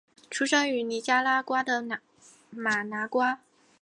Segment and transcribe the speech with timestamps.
[0.31, 1.83] 出生于尼加拉瓜的
[2.49, 3.39] 马拿瓜。